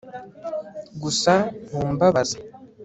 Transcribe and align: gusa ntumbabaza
gusa 1.01 1.33
ntumbabaza 1.69 2.37